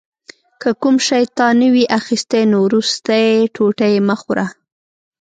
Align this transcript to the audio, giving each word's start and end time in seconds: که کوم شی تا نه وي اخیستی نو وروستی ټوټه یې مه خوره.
که 0.61 0.69
کوم 0.81 0.95
شی 1.07 1.23
تا 1.37 1.47
نه 1.59 1.67
وي 1.73 1.83
اخیستی 1.99 2.41
نو 2.51 2.57
وروستی 2.65 3.27
ټوټه 3.55 3.85
یې 3.93 3.99
مه 4.07 4.15
خوره. 4.21 4.45